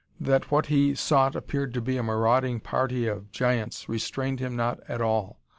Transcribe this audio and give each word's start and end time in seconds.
That 0.19 0.49
what 0.49 0.65
he 0.65 0.95
sought 0.95 1.35
appeared 1.35 1.75
to 1.75 1.79
be 1.79 1.95
a 1.95 2.01
maraudering 2.01 2.59
party 2.61 3.05
of 3.05 3.31
giants 3.31 3.87
restrained 3.87 4.39
him 4.39 4.55
not 4.55 4.79
at 4.89 4.99
all. 4.99 5.37